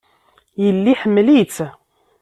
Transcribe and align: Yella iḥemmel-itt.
Yella 0.63 0.87
iḥemmel-itt. 0.93 1.57